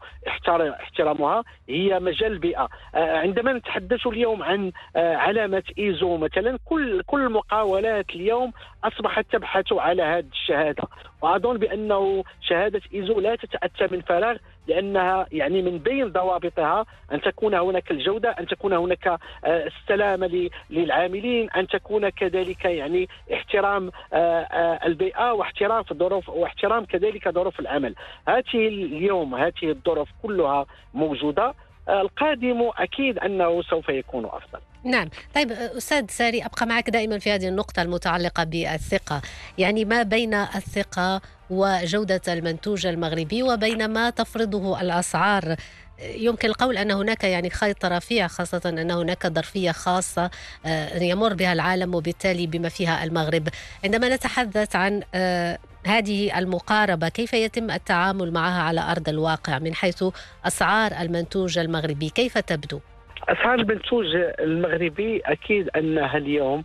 احترامها 0.80 1.44
هي 1.68 2.00
مجال 2.00 2.32
البيئة 2.32 2.68
آه، 2.94 3.18
عندما 3.18 3.52
نتحدث 3.52 4.06
اليوم 4.06 4.42
عن 4.42 4.72
آه، 4.96 5.16
علامة 5.16 5.62
إيزو 5.78 6.16
مثلا 6.16 6.58
كل 6.64 7.02
كل 7.06 7.20
المقاولات 7.20 8.10
اليوم 8.10 8.52
أصبحت 8.84 9.26
تبحث 9.32 9.72
على 9.72 10.02
هذه 10.02 10.26
الشهادة. 10.32 10.82
وأظن 11.22 11.56
بأنه 11.56 12.24
شهادة 12.40 12.80
إيزو 12.94 13.20
لا 13.20 13.36
تتأتى 13.36 13.94
من 13.94 14.00
فراغ 14.00 14.36
لأنها 14.66 15.26
يعني 15.32 15.62
من 15.62 15.78
بين 15.78 16.08
ضوابطها 16.08 16.86
أن 17.12 17.20
تكون 17.20 17.54
هناك 17.54 17.90
الجودة، 17.90 18.30
أن 18.30 18.46
تكون 18.46 18.72
هناك 18.72 19.06
آه، 19.08 19.18
السلامه 19.44 20.50
للعاملين، 20.70 21.50
أن 21.50 21.66
تكون 21.66 22.08
كذلك 22.08 22.64
يعني 22.64 23.08
احترام 23.32 23.90
آه، 24.12 24.40
آه، 24.40 24.86
البيئة 24.86 25.32
واحترام 25.32 25.84
الظروف 25.90 26.28
واحترام 26.28 26.84
كذلك 26.84 27.28
ظروف 27.28 27.60
العمل. 27.60 27.94
هذه 28.28 28.68
اليوم 28.68 29.34
هذه 29.34 29.52
الظروف 29.64 30.08
كلها 30.22 30.66
موجودة 30.94 31.54
القادم 31.90 32.70
أكيد 32.78 33.18
أنه 33.18 33.62
سوف 33.62 33.88
يكون 33.88 34.24
أفضل. 34.24 34.60
نعم. 34.84 35.08
طيب 35.34 35.52
أستاذ 35.52 36.06
ساري 36.08 36.44
أبقى 36.44 36.66
معك 36.66 36.90
دائما 36.90 37.18
في 37.18 37.30
هذه 37.30 37.48
النقطة 37.48 37.82
المتعلقة 37.82 38.44
بالثقة. 38.44 39.22
يعني 39.58 39.84
ما 39.84 40.02
بين 40.02 40.34
الثقة 40.34 41.20
وجودة 41.50 42.20
المنتوج 42.28 42.86
المغربي 42.86 43.42
وبين 43.42 43.88
ما 43.88 44.10
تفرضه 44.10 44.80
الأسعار؟ 44.80 45.56
يمكن 46.02 46.48
القول 46.48 46.78
أن 46.78 46.90
هناك 46.90 47.24
يعني 47.24 47.50
خيط 47.50 47.84
رفيع 47.84 48.26
خاصة 48.26 48.60
أن 48.66 48.90
هناك 48.90 49.26
ظرفية 49.26 49.70
خاصة 49.70 50.30
آه، 50.66 51.02
يمر 51.02 51.34
بها 51.34 51.52
العالم 51.52 51.94
وبالتالي 51.94 52.46
بما 52.46 52.68
فيها 52.68 53.04
المغرب. 53.04 53.48
عندما 53.84 54.08
نتحدث 54.08 54.76
عن 54.76 55.02
آه، 55.14 55.58
هذه 55.86 56.38
المقاربة 56.38 57.08
كيف 57.08 57.32
يتم 57.32 57.70
التعامل 57.70 58.32
معها 58.32 58.62
على 58.62 58.80
أرض 58.80 59.08
الواقع 59.08 59.58
من 59.58 59.74
حيث 59.74 60.04
أسعار 60.46 60.92
المنتوج 61.00 61.58
المغربي 61.58 62.08
كيف 62.08 62.38
تبدو؟ 62.38 62.80
أسعار 63.28 63.60
المنتوج 63.60 64.06
المغربي 64.16 65.20
أكيد 65.26 65.68
أنها 65.68 66.16
اليوم 66.16 66.64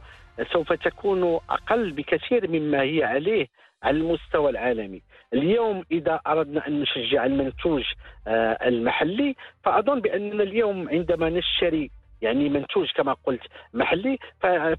سوف 0.53 0.73
تكون 0.73 1.39
أقل 1.49 1.91
بكثير 1.91 2.49
مما 2.49 2.81
هي 2.81 3.03
عليه 3.03 3.47
على 3.83 3.97
المستوى 3.97 4.49
العالمي 4.49 5.01
اليوم 5.33 5.83
إذا 5.91 6.19
أردنا 6.27 6.67
أن 6.67 6.81
نشجع 6.81 7.25
المنتوج 7.25 7.83
آه، 8.27 8.67
المحلي 8.67 9.35
فأظن 9.63 10.01
بأننا 10.01 10.43
اليوم 10.43 10.89
عندما 10.89 11.29
نشتري 11.29 11.91
يعني 12.21 12.49
منتوج 12.49 12.91
كما 12.95 13.15
قلت 13.25 13.41
محلي 13.73 14.19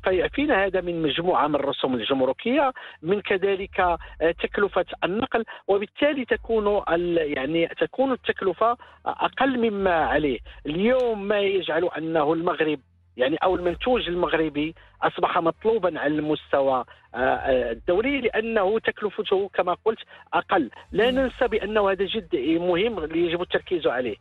فيعفينا 0.04 0.64
هذا 0.64 0.80
من 0.80 1.02
مجموعة 1.02 1.46
من 1.46 1.54
الرسوم 1.54 1.94
الجمركية 1.94 2.72
من 3.02 3.20
كذلك 3.20 3.80
آه، 3.80 3.98
تكلفة 4.42 4.84
النقل 5.04 5.44
وبالتالي 5.68 6.24
تكون 6.24 6.82
يعني 7.16 7.68
تكون 7.68 8.12
التكلفة 8.12 8.76
أقل 9.06 9.70
مما 9.70 9.94
عليه. 9.94 10.38
اليوم 10.66 11.22
ما 11.22 11.40
يجعل 11.40 11.84
أنه 11.98 12.32
المغرب 12.32 12.80
يعني 13.16 13.36
أو 13.36 13.56
المنتوج 13.56 14.08
المغربي 14.08 14.74
أصبح 15.02 15.38
مطلوبا 15.38 16.00
على 16.00 16.14
المستوى 16.14 16.84
آه، 17.14 17.18
آه، 17.18 17.72
الدولي 17.72 18.20
لأنه 18.20 18.78
تكلفته 18.78 19.50
كما 19.54 19.76
قلت 19.84 19.98
أقل، 20.34 20.70
لا 20.92 21.10
ننسى 21.10 21.48
بأنه 21.48 21.90
هذا 21.90 22.04
جد 22.04 22.36
مهم 22.60 23.16
يجب 23.16 23.42
التركيز 23.42 23.86
عليه. 23.86 24.16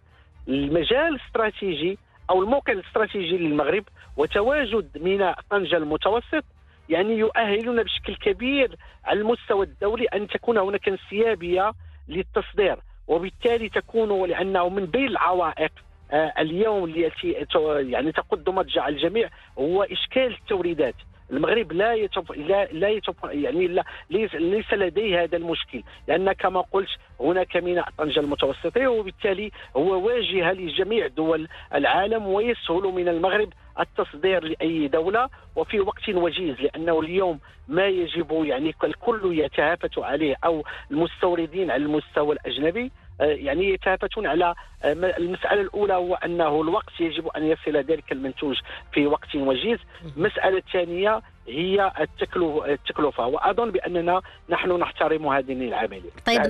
المجال 0.47 1.07
الاستراتيجي 1.07 1.97
أو 2.29 2.43
الموقع 2.43 2.73
الاستراتيجي 2.73 3.37
للمغرب 3.37 3.83
وتواجد 4.17 4.97
ميناء 5.01 5.39
طنجه 5.49 5.77
المتوسط 5.77 6.43
يعني 6.89 7.17
يؤهلنا 7.17 7.83
بشكل 7.83 8.15
كبير 8.15 8.75
على 9.05 9.19
المستوى 9.19 9.65
الدولي 9.65 10.05
أن 10.05 10.27
تكون 10.27 10.57
هناك 10.57 10.87
انسيابية 10.89 11.71
للتصدير 12.07 12.77
وبالتالي 13.07 13.69
تكون 13.69 14.29
لأنه 14.29 14.69
من 14.69 14.85
بين 14.85 15.07
العوائق 15.07 15.71
آه، 16.11 16.33
اليوم 16.39 16.85
التي 16.85 17.45
يعني 17.79 18.11
تقود 18.11 18.49
مضجع 18.49 18.87
الجميع 18.87 19.29
هو 19.59 19.83
إشكال 19.83 20.35
التوريدات. 20.35 20.95
المغرب 21.31 21.71
لا 21.71 21.93
يتف... 21.93 22.31
لا 22.31 22.65
لا 22.65 22.89
يتف... 22.89 23.15
يعني 23.23 23.67
لا 23.67 23.83
ليس, 24.09 24.73
لديه 24.73 25.23
هذا 25.23 25.37
المشكل 25.37 25.83
لأن 26.07 26.31
كما 26.31 26.61
قلت 26.61 26.89
هناك 27.19 27.57
ميناء 27.57 27.89
طنجه 27.97 28.19
المتوسطي 28.19 28.87
وبالتالي 28.87 29.51
هو 29.77 30.05
واجهه 30.07 30.51
لجميع 30.51 31.07
دول 31.07 31.47
العالم 31.73 32.27
ويسهل 32.27 32.83
من 32.83 33.07
المغرب 33.07 33.53
التصدير 33.79 34.43
لأي 34.43 34.87
دولة 34.87 35.29
وفي 35.55 35.79
وقت 35.79 36.09
وجيز 36.09 36.55
لأنه 36.61 36.99
اليوم 36.99 37.39
ما 37.67 37.87
يجب 37.87 38.43
يعني 38.45 38.75
الكل 38.83 39.39
يتهافت 39.39 39.99
عليه 39.99 40.35
أو 40.45 40.63
المستوردين 40.91 41.71
على 41.71 41.83
المستوى 41.83 42.35
الأجنبي 42.35 42.91
يعني 43.19 43.69
يتهافتون 43.69 44.27
على 44.27 44.55
آه، 44.83 44.93
المسألة 44.93 45.61
الأولى 45.61 45.93
هو 45.93 46.15
أنه 46.15 46.61
الوقت 46.61 46.99
يجب 46.99 47.27
أن 47.27 47.43
يصل 47.43 47.77
ذلك 47.77 48.11
المنتوج 48.11 48.59
في 48.91 49.07
وقت 49.07 49.35
وجيز. 49.35 49.79
المسألة 50.17 50.57
الثانية 50.57 51.21
هي 51.47 51.91
التكلفة. 51.99 53.25
وأظن 53.25 53.71
بأننا 53.71 54.21
نحن 54.49 54.71
نحترم 54.71 55.27
هذه 55.27 55.53
العملية 55.53 56.09
طيب 56.25 56.41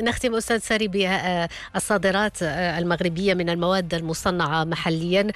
نختم 0.00 0.34
أستاذ 0.34 0.58
ساري 0.58 0.88
بالصادرات 0.88 2.42
آه، 2.42 2.78
المغربية 2.78 3.34
من 3.34 3.50
المواد 3.50 3.94
المصنعة 3.94 4.64
محليا 4.64 5.26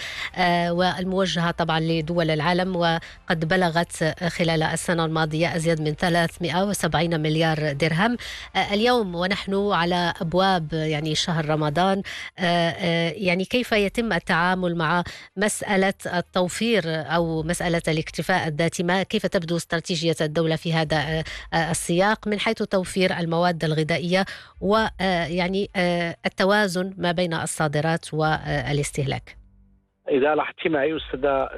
والموجهة 0.70 1.50
طبعا 1.50 1.80
لدول 1.80 2.30
العالم 2.30 2.76
وقد 2.76 3.48
بلغت 3.48 4.04
خلال 4.28 4.62
السنة 4.62 5.04
الماضية 5.04 5.56
أزيد 5.56 5.80
من 5.80 5.94
370 5.94 7.20
مليار 7.20 7.72
درهم. 7.72 8.16
اليوم 8.72 9.14
ونحن 9.14 9.70
على 9.72 10.14
أبواب 10.20 10.72
يعني 10.72 11.14
شهر 11.14 11.48
رمضان. 11.48 12.02
آه، 12.38 12.70
آه، 12.70 13.10
يعني 13.16 13.44
كيف 13.44 13.72
يتم 13.72 14.12
التعامل 14.12 14.76
مع 14.76 15.02
مسألة 15.36 15.94
التوفير 16.06 16.82
أو 16.86 17.42
مسألة 17.42 17.82
الاكتفاء 17.88 18.48
الذاتي 18.48 18.77
ما 18.80 19.02
كيف 19.02 19.26
تبدو 19.26 19.56
استراتيجية 19.56 20.14
الدولة 20.20 20.56
في 20.56 20.72
هذا 20.72 20.96
آه، 20.96 21.70
السياق 21.70 22.28
من 22.28 22.38
حيث 22.40 22.62
توفير 22.62 23.18
المواد 23.18 23.64
الغذائية 23.64 24.24
ويعني 24.60 25.70
التوازن 26.26 26.94
ما 26.98 27.12
بين 27.12 27.34
الصادرات 27.34 28.14
والاستهلاك؟ 28.14 29.36
إذا 30.08 30.34
معي 30.66 30.96
أستاذة 30.96 31.48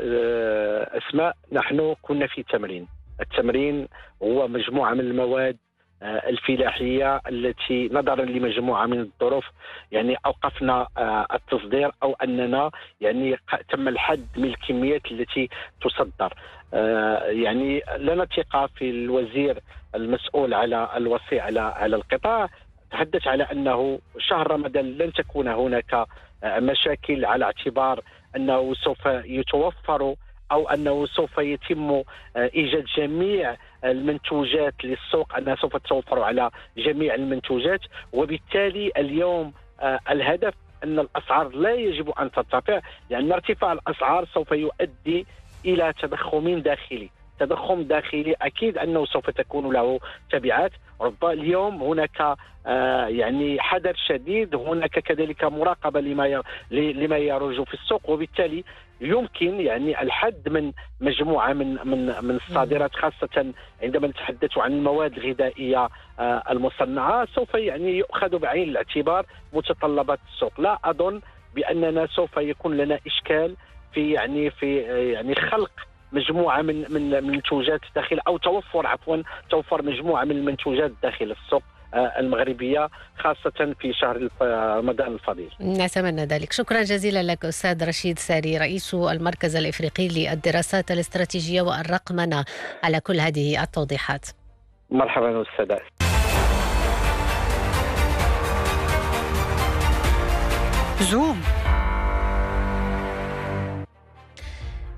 أسماء 0.98 1.36
نحن 1.52 1.94
كنا 2.02 2.26
في 2.26 2.42
تمرين 2.42 2.86
التمرين 3.20 3.88
هو 4.22 4.48
مجموعة 4.48 4.94
من 4.94 5.00
المواد 5.00 5.56
آه، 6.02 6.28
الفلاحية 6.28 7.20
التي 7.28 7.88
نظرا 7.92 8.24
لمجموعة 8.24 8.86
من 8.86 9.00
الظروف 9.00 9.44
يعني 9.92 10.16
أوقفنا 10.26 10.88
آه، 10.98 11.26
التصدير 11.34 11.90
أو 12.02 12.12
أننا 12.12 12.70
يعني 13.00 13.36
تم 13.72 13.88
الحد 13.88 14.26
من 14.36 14.44
الكميات 14.44 15.06
التي 15.10 15.48
تصدر. 15.82 16.10
آه، 16.20 16.59
يعني 16.72 17.82
لنا 17.98 18.24
ثقة 18.24 18.66
في 18.66 18.90
الوزير 18.90 19.58
المسؤول 19.94 20.54
على 20.54 20.88
الوصي 20.96 21.40
على 21.40 21.60
على 21.60 21.96
القطاع. 21.96 22.48
تحدث 22.90 23.26
على 23.26 23.44
أنه 23.44 23.98
شهر 24.18 24.50
رمضان 24.50 24.84
لن 24.84 25.12
تكون 25.12 25.48
هناك 25.48 26.06
مشاكل 26.44 27.24
على 27.24 27.44
اعتبار 27.44 28.00
أنه 28.36 28.74
سوف 28.74 29.06
يتوفر 29.06 30.14
أو 30.52 30.68
أنه 30.68 31.06
سوف 31.06 31.38
يتم 31.38 31.90
آه، 31.90 32.04
إيجاد 32.36 32.84
جميع 32.96 33.56
المنتوجات 33.84 34.74
للسوق 34.84 35.36
أنها 35.36 35.54
سوف 35.54 35.76
تتوفر 35.76 36.22
على 36.22 36.50
جميع 36.76 37.14
المنتوجات. 37.14 37.80
وبالتالي 38.12 38.92
اليوم 38.96 39.52
آه، 39.80 39.98
الهدف 40.10 40.54
أن 40.84 40.98
الأسعار 40.98 41.48
لا 41.48 41.74
يجب 41.74 42.10
أن 42.10 42.30
ترتفع 42.30 42.80
لأن 43.10 43.32
ارتفاع 43.32 43.72
الأسعار 43.72 44.24
سوف 44.34 44.52
يؤدي 44.52 45.26
إلى 45.64 45.92
تضخم 46.02 46.58
داخلي. 46.58 47.10
تضخم 47.38 47.82
داخلي 47.82 48.34
أكيد 48.42 48.78
أنه 48.78 49.06
سوف 49.06 49.30
تكون 49.30 49.72
له 49.72 50.00
تبعات. 50.30 50.72
ربما 51.00 51.32
اليوم 51.32 51.82
هناك 51.82 52.36
آه 52.66 53.06
يعني 53.06 53.60
حذر 53.60 53.94
شديد. 54.08 54.54
هناك 54.54 54.98
كذلك 54.98 55.44
مراقبة 55.44 56.00
لما 56.00 56.42
لما 56.70 57.16
يروج 57.18 57.62
في 57.62 57.74
السوق. 57.74 58.10
وبالتالي 58.10 58.64
يمكن 59.00 59.60
يعني 59.60 60.02
الحد 60.02 60.48
من 60.48 60.72
مجموعة 61.00 61.52
من 61.52 61.78
من 61.84 62.06
من 62.24 62.36
الصادرات 62.36 62.94
خاصة 62.94 63.52
عندما 63.82 64.08
نتحدث 64.08 64.58
عن 64.58 64.72
المواد 64.72 65.16
الغذائية 65.16 65.88
آه 66.18 66.42
المصنعة 66.50 67.26
سوف 67.34 67.54
يعني 67.54 67.98
يؤخذ 67.98 68.38
بعين 68.38 68.68
الاعتبار 68.68 69.26
متطلبات 69.52 70.18
السوق. 70.32 70.60
لا 70.60 70.78
أظن 70.84 71.20
بأننا 71.54 72.06
سوف 72.06 72.36
يكون 72.36 72.76
لنا 72.76 72.98
إشكال 73.06 73.56
في 73.94 74.12
يعني 74.12 74.50
في 74.50 74.90
آه، 74.90 74.96
يعني 74.96 75.34
خلق 75.34 75.70
مجموعة 76.12 76.62
من 76.62 76.92
من 76.92 77.14
المنتوجات 77.14 77.80
داخل 77.94 78.20
أو 78.26 78.38
توفر 78.38 78.86
عفوا 78.86 79.16
توفر 79.50 79.82
مجموعة 79.82 80.24
من 80.24 80.30
المنتوجات 80.30 80.92
داخل 81.02 81.34
السوق 81.44 81.62
آه، 81.94 82.12
المغربية 82.18 82.88
خاصة 83.18 83.74
في 83.80 83.92
شهر 83.92 84.28
رمضان 84.78 85.12
الفضيل. 85.12 85.50
نتمنى 85.60 86.24
ذلك. 86.24 86.52
شكرا 86.52 86.82
جزيلا 86.82 87.22
لك 87.22 87.44
أستاذ 87.44 87.88
رشيد 87.88 88.18
ساري 88.18 88.58
رئيس 88.58 88.94
المركز 88.94 89.56
الإفريقي 89.56 90.08
للدراسات 90.08 90.90
الاستراتيجية 90.90 91.62
والرقمنة 91.62 92.44
على 92.82 93.00
كل 93.00 93.20
هذه 93.20 93.62
التوضيحات. 93.62 94.26
مرحبا 94.90 95.42
أستاذ 95.42 95.78
زوم. 101.00 101.59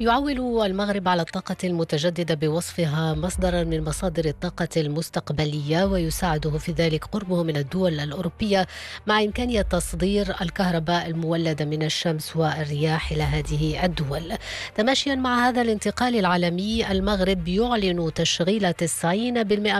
يعول 0.03 0.67
المغرب 0.67 1.09
على 1.09 1.23
الطاقة 1.23 1.57
المتجددة 1.65 2.35
بوصفها 2.35 3.15
مصدرا 3.15 3.65
من 3.65 3.85
مصادر 3.85 4.25
الطاقة 4.25 4.69
المستقبلية 4.77 5.85
ويساعده 5.85 6.59
في 6.59 6.73
ذلك 6.73 7.05
قربه 7.05 7.43
من 7.43 7.57
الدول 7.57 8.01
الأوروبية 8.01 8.67
مع 9.07 9.23
إمكانية 9.23 9.63
تصدير 9.63 10.35
الكهرباء 10.41 11.07
المولدة 11.07 11.65
من 11.65 11.83
الشمس 11.83 12.37
والرياح 12.37 13.13
إلى 13.13 13.23
هذه 13.23 13.85
الدول. 13.85 14.33
تماشيا 14.75 15.15
مع 15.15 15.49
هذا 15.49 15.63
الانتقال 15.63 16.17
العالمي 16.17 16.91
المغرب 16.93 17.49
يعلن 17.49 18.15
تشغيل 18.15 18.73
90% 18.73 19.07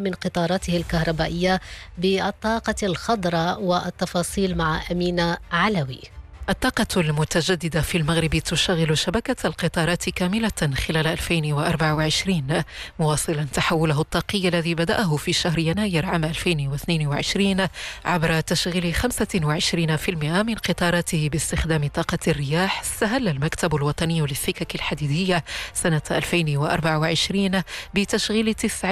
من 0.01 0.13
قطاراته 0.15 0.77
الكهربائية 0.77 1.61
بالطاقة 1.99 2.77
الخضراء 2.83 3.63
والتفاصيل 3.63 4.57
مع 4.57 4.83
أمينة 4.93 5.37
علوي. 5.53 6.22
الطاقة 6.49 6.87
المتجددة 6.97 7.81
في 7.81 7.99
المغرب 7.99 8.31
تشغل 8.31 8.99
شبكة 8.99 9.47
القطارات 9.47 10.09
كاملة 10.09 10.75
خلال 10.87 11.07
2024 11.07 12.63
مواصلا 12.99 13.45
تحوله 13.53 14.01
الطاقي 14.01 14.49
الذي 14.49 14.75
بدأه 14.75 15.17
في 15.17 15.33
شهر 15.33 15.59
يناير 15.59 16.07
عام 16.07 16.25
2022 16.25 17.67
عبر 18.05 18.41
تشغيل 18.41 18.95
25% 18.95 20.09
من 20.25 20.55
قطاراته 20.55 21.29
باستخدام 21.29 21.87
طاقة 21.87 22.19
الرياح 22.29 22.81
استهل 22.81 23.29
المكتب 23.29 23.75
الوطني 23.75 24.21
للسكك 24.21 24.75
الحديدية 24.75 25.45
سنة 25.75 26.03
2024 26.11 27.63
بتشغيل 27.95 28.55
90% 28.55 28.85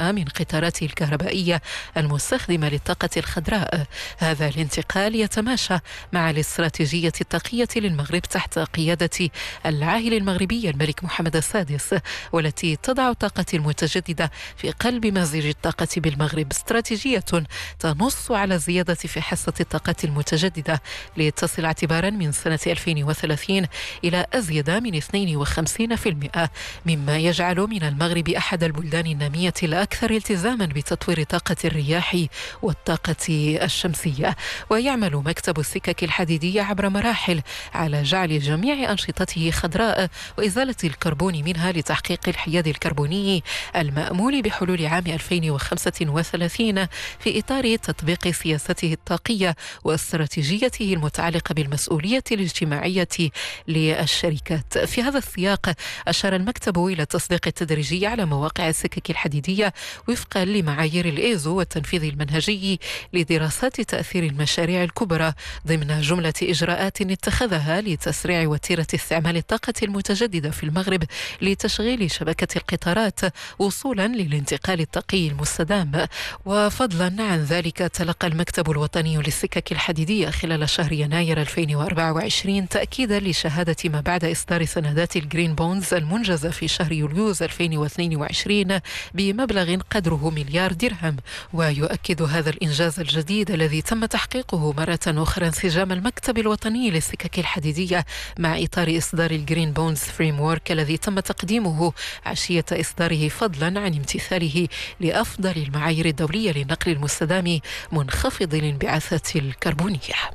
من 0.00 0.24
قطاراته 0.24 0.84
الكهربائية 0.86 1.62
المستخدمة 1.96 2.68
للطاقة 2.68 3.10
الخضراء. 3.16 3.86
هذا 4.18 4.48
الانتقال 4.48 5.14
يتماشى 5.14 5.78
مع 6.12 6.30
الاستراتيجية 6.30 6.79
الاستراتيجية 6.80 7.12
التقية 7.20 7.68
للمغرب 7.76 8.20
تحت 8.22 8.58
قيادة 8.58 9.30
العاهل 9.66 10.14
المغربي 10.14 10.70
الملك 10.70 11.04
محمد 11.04 11.36
السادس 11.36 11.94
والتي 12.32 12.76
تضع 12.76 13.10
الطاقة 13.10 13.44
المتجددة 13.54 14.30
في 14.56 14.70
قلب 14.70 15.06
مزيج 15.06 15.46
الطاقة 15.46 15.88
بالمغرب 15.96 16.50
استراتيجية 16.50 17.24
تنص 17.78 18.30
على 18.30 18.54
الزيادة 18.54 18.94
في 18.94 19.20
حصة 19.20 19.52
الطاقة 19.60 19.94
المتجددة 20.04 20.82
لتصل 21.16 21.64
اعتبارا 21.64 22.10
من 22.10 22.32
سنة 22.32 22.58
2030 22.66 23.66
إلى 24.04 24.26
أزيد 24.34 24.70
من 24.70 25.00
52% 25.00 26.48
مما 26.86 27.18
يجعل 27.18 27.56
من 27.56 27.82
المغرب 27.82 28.28
أحد 28.28 28.64
البلدان 28.64 29.06
النامية 29.06 29.54
الأكثر 29.62 30.10
التزاما 30.10 30.66
بتطوير 30.66 31.22
طاقة 31.22 31.56
الرياح 31.64 32.16
والطاقة 32.62 33.16
الشمسية 33.62 34.36
ويعمل 34.70 35.16
مكتب 35.16 35.58
السكك 35.58 36.04
الحديدية 36.04 36.62
عبر 36.70 36.88
مراحل 36.88 37.42
على 37.74 38.02
جعل 38.02 38.38
جميع 38.38 38.92
أنشطته 38.92 39.50
خضراء 39.50 40.08
وإزالة 40.38 40.74
الكربون 40.84 41.44
منها 41.44 41.72
لتحقيق 41.72 42.28
الحياد 42.28 42.66
الكربوني 42.68 43.42
المأمول 43.76 44.42
بحلول 44.42 44.86
عام 44.86 45.06
2035 45.06 46.86
في 47.18 47.38
إطار 47.38 47.76
تطبيق 47.76 48.28
سياسته 48.28 48.92
الطاقية 48.92 49.56
واستراتيجيته 49.84 50.92
المتعلقة 50.94 51.52
بالمسؤولية 51.52 52.24
الاجتماعية 52.32 53.08
للشركات. 53.68 54.78
في 54.78 55.02
هذا 55.02 55.18
السياق 55.18 55.72
أشار 56.08 56.36
المكتب 56.36 56.86
إلى 56.86 57.02
التصديق 57.02 57.46
التدريجي 57.46 58.06
على 58.06 58.24
مواقع 58.24 58.68
السكك 58.68 59.10
الحديدية 59.10 59.72
وفقا 60.08 60.44
لمعايير 60.44 61.08
الإيزو 61.08 61.58
والتنفيذ 61.58 62.04
المنهجي 62.04 62.80
لدراسات 63.12 63.80
تأثير 63.80 64.24
المشاريع 64.24 64.84
الكبرى 64.84 65.32
ضمن 65.66 66.00
جملة 66.00 66.34
إجراءات 66.60 67.00
اتخذها 67.00 67.80
لتسريع 67.80 68.48
وتيرة 68.48 68.86
استعمال 68.94 69.36
الطاقة 69.36 69.72
المتجددة 69.82 70.50
في 70.50 70.64
المغرب 70.64 71.04
لتشغيل 71.42 72.10
شبكة 72.10 72.56
القطارات 72.56 73.20
وصولا 73.58 74.08
للانتقال 74.08 74.80
الطاقي 74.80 75.28
المستدام. 75.28 76.06
وفضلا 76.44 77.22
عن 77.22 77.38
ذلك 77.38 77.76
تلقى 77.78 78.26
المكتب 78.26 78.70
الوطني 78.70 79.16
للسكك 79.16 79.72
الحديدية 79.72 80.30
خلال 80.30 80.68
شهر 80.68 80.92
يناير 80.92 81.40
2024 81.40 82.68
تأكيدا 82.68 83.20
لشهادة 83.20 83.76
ما 83.84 84.00
بعد 84.00 84.24
إصدار 84.24 84.64
سندات 84.64 85.16
ال 85.16 85.22
green 85.22 85.54
bonds 85.54 85.94
المنجزة 85.94 86.50
في 86.50 86.68
شهر 86.68 86.92
يوليوز 86.92 87.42
2022 87.42 88.80
بمبلغ 89.14 89.76
قدره 89.90 90.30
مليار 90.30 90.72
درهم. 90.72 91.16
ويؤكد 91.52 92.22
هذا 92.22 92.50
الإنجاز 92.50 93.00
الجديد 93.00 93.50
الذي 93.50 93.82
تم 93.82 94.04
تحقيقه 94.04 94.72
مرة 94.72 95.00
أخرى 95.06 95.46
انسجام 95.46 95.92
المكتب 95.92 96.38
الوطني 96.38 96.49
للسكك 96.90 97.38
الحديدية 97.38 98.04
مع 98.38 98.58
إطار 98.58 98.98
إصدار 98.98 99.30
ال 99.30 99.72
green 99.72 99.98
bonds 99.98 100.40
framework 100.40 100.72
الذي 100.72 100.96
تم 100.96 101.20
تقديمه 101.20 101.92
عشية 102.26 102.64
إصداره 102.72 103.28
فضلا 103.28 103.80
عن 103.80 103.94
امتثاله 103.94 104.68
لأفضل 105.00 105.56
المعايير 105.56 106.06
الدولية 106.06 106.52
للنقل 106.52 106.92
المستدام 106.92 107.60
منخفض 107.92 108.54
الانبعاثات 108.54 109.36
الكربونية. 109.36 110.30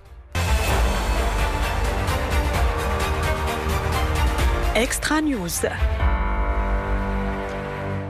إكسترا 4.76 5.20
نيوز 5.20 5.66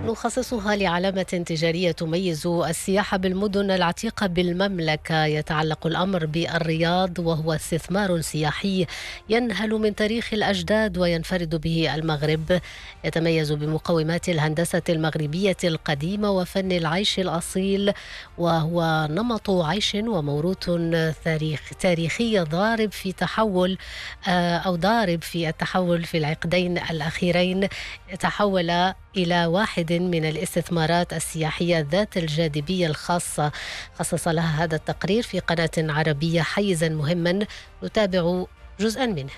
نخصصها 0.05 0.75
لعلامة 0.75 1.23
تجارية 1.23 1.91
تميز 1.91 2.47
السياحة 2.47 3.17
بالمدن 3.17 3.71
العتيقة 3.71 4.27
بالمملكة. 4.27 5.25
يتعلق 5.25 5.87
الأمر 5.87 6.25
بالرياض 6.25 7.19
وهو 7.19 7.53
استثمار 7.53 8.21
سياحي 8.21 8.85
ينهل 9.29 9.69
من 9.69 9.95
تاريخ 9.95 10.33
الأجداد 10.33 10.97
وينفرد 10.97 11.55
به 11.55 11.95
المغرب. 11.95 12.61
يتميز 13.03 13.51
بمقومات 13.51 14.29
الهندسة 14.29 14.81
المغربية 14.89 15.57
القديمة 15.63 16.31
وفن 16.31 16.71
العيش 16.71 17.19
الأصيل 17.19 17.93
وهو 18.37 19.07
نمط 19.11 19.49
عيش 19.49 19.95
وموروث 19.95 20.71
تاريخ 21.23 21.61
تاريخي 21.79 22.39
ضارب 22.39 22.91
في 22.91 23.11
تحول 23.11 23.77
أو 24.27 24.75
ضارب 24.75 25.23
في 25.23 25.49
التحول 25.49 26.03
في 26.03 26.17
العقدين 26.17 26.77
الأخيرين. 26.77 27.67
تحول 28.19 28.93
إلى 29.17 29.45
واحد 29.45 29.93
من 29.93 30.25
الاستثمارات 30.25 31.13
السياحية 31.13 31.87
ذات 31.91 32.17
الجاذبية 32.17 32.87
الخاصة. 32.87 33.51
خصص 33.99 34.27
لها 34.27 34.63
هذا 34.63 34.75
التقرير 34.75 35.23
في 35.23 35.39
قناة 35.39 35.69
عربية 35.77 36.41
حيزا 36.41 36.89
مهما. 36.89 37.45
نتابع 37.83 38.45
جزءا 38.79 39.05
منه. 39.05 39.31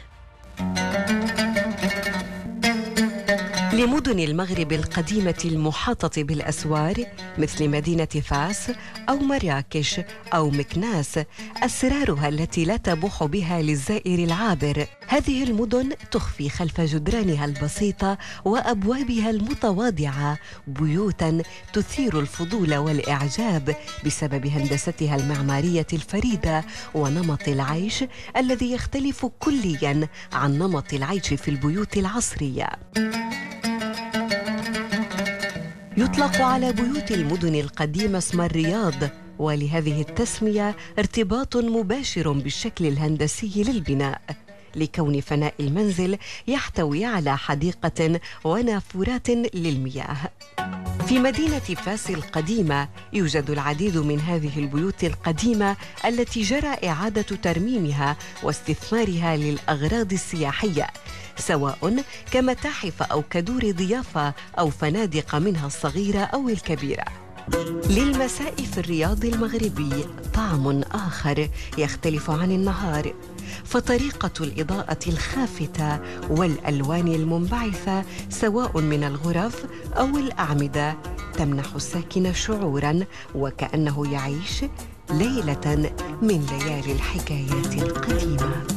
لمدن 3.78 4.20
المغرب 4.20 4.74
القديمة 4.74 5.42
المحاطة 5.46 6.24
بالأسوار 6.24 6.96
مثل 7.38 7.70
مدينة 7.70 8.06
فاس 8.06 8.72
أو 9.10 9.18
مراكش 9.18 10.02
أو 10.34 10.50
مكناس 10.50 11.20
أسرارها 11.63 12.28
التي 12.30 12.66
لا 12.66 12.78
تبوح 12.78 13.24
بها 13.24 13.62
للزائر 13.62 14.20
العابر. 14.24 14.86
هذه 15.08 15.44
المدن 15.44 15.90
تخفي 16.12 16.50
خلف 16.50 16.82
جدرانها 16.82 17.46
البسيطة 17.46 18.18
وأبوابها 18.46 19.30
المتواضعة. 19.30 20.38
بيوتا 20.68 21.42
تثير 21.74 22.20
الفضول 22.20 22.76
والإعجاب 22.76 23.76
بسبب 24.06 24.48
هندستها 24.48 25.16
المعمارية 25.16 25.88
الفريدة 25.94 26.66
ونمط 26.94 27.48
العيش 27.48 28.04
الذي 28.38 28.72
يختلف 28.72 29.26
كليا 29.26 30.08
عن 30.34 30.58
نمط 30.60 30.94
العيش 30.94 31.34
في 31.34 31.48
البيوت 31.48 31.98
العصرية. 31.98 32.70
يطلق 35.98 36.42
على 36.42 36.74
بيوت 36.74 37.12
المدن 37.12 37.56
القديمة 37.56 38.18
اسم 38.18 38.42
الرياض 38.42 38.94
ولهذه 39.40 40.02
التسمية 40.02 40.76
ارتباط 41.00 41.58
مباشر 41.58 42.32
بالشكل 42.32 42.86
الهندسي 42.86 43.64
للبناء 43.64 44.22
لكون 44.76 45.22
فناء 45.22 45.54
المنزل 45.60 46.18
يحتوي 46.48 47.06
على 47.06 47.38
حديقة 47.38 48.20
ونافورات 48.44 49.30
للمياه. 49.30 50.18
في 51.08 51.20
مدينة 51.20 51.60
فاس 51.60 52.10
القديمة 52.10 52.88
يوجد 53.13 53.50
العديد 53.50 53.98
من 53.98 54.20
هذه 54.20 54.60
البيوت 54.60 55.04
القديمة 55.04 55.78
التي 56.06 56.41
جرى 56.41 56.76
إعادة 56.89 57.22
ترميمها 57.22 58.17
واستثمارها 58.43 59.38
للأغراض 59.38 60.13
السياحية 60.13 60.88
سواء 61.38 62.04
كمتاحف 62.32 63.02
أو 63.02 63.22
كدور 63.22 63.72
ضيافة 63.72 64.34
أو 64.60 64.70
فنادق 64.70 65.36
منها 65.36 65.67
الصغيرة 65.67 66.20
أو 66.20 66.50
الكبيرة. 66.50 67.27
للمساء 67.90 68.56
في 68.56 68.78
الرياض 68.78 69.26
المغربي 69.26 70.06
طعم 70.34 70.82
آخر 70.92 71.50
يختلف 71.78 72.32
عن 72.32 72.52
النهار 72.52 73.14
فطريقة 73.66 74.32
الإضاءة 74.42 75.00
الخافتة 75.08 76.00
والألوان 76.30 77.08
المنبعثة 77.08 78.04
سواء 78.30 78.82
من 78.82 79.04
الغرف 79.04 79.66
أو 79.98 80.18
الأعمدة 80.18 80.98
تمنح 81.34 81.74
الساكن 81.76 82.34
شعورا 82.34 83.00
وكأنه 83.36 84.14
يعيش 84.14 84.66
ليلة 85.10 85.92
من 86.22 86.46
ليالي 86.52 86.92
الحكايات 86.92 87.74
القديمة. 87.74 88.77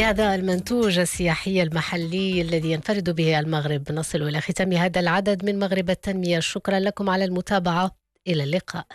بهذا 0.00 0.34
المنتوج 0.34 0.98
السياحي 0.98 1.62
المحلي 1.62 2.40
الذي 2.42 2.72
ينفرد 2.72 3.10
به 3.10 3.40
المغرب. 3.40 3.92
نصل 3.92 4.22
إلى 4.22 4.40
ختام 4.40 4.72
هذا 4.72 5.00
العدد 5.00 5.44
من 5.44 5.58
مغرب 5.58 5.90
التنمية. 5.90 6.40
شكرا 6.40 6.78
لكم 6.80 7.10
على 7.10 7.24
المتابعة. 7.24 7.90
إلى 8.28 8.44
اللقاء. 8.44 8.84